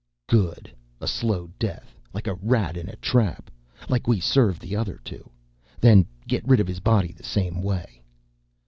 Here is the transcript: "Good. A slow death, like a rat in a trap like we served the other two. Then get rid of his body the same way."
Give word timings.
"Good. 0.25 0.73
A 0.99 1.07
slow 1.07 1.51
death, 1.59 2.01
like 2.11 2.25
a 2.25 2.33
rat 2.33 2.75
in 2.75 2.89
a 2.89 2.95
trap 2.95 3.51
like 3.87 4.07
we 4.07 4.19
served 4.19 4.59
the 4.59 4.75
other 4.75 4.99
two. 5.03 5.29
Then 5.79 6.07
get 6.27 6.47
rid 6.47 6.59
of 6.59 6.65
his 6.65 6.79
body 6.79 7.11
the 7.11 7.21
same 7.23 7.61
way." 7.61 8.01